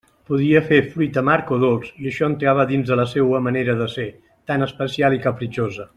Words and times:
Podia 0.29 0.61
fer 0.69 0.77
fruit 0.93 1.19
amarg 1.21 1.51
o 1.57 1.59
dolç, 1.65 1.91
i 2.05 2.09
això 2.13 2.29
entrava 2.31 2.67
dins 2.73 2.89
de 2.93 2.99
la 3.03 3.07
seua 3.13 3.43
manera 3.49 3.77
de 3.83 3.91
ser, 3.97 4.09
tan 4.53 4.69
especial 4.71 5.19
i 5.21 5.23
capritxosa. 5.29 5.89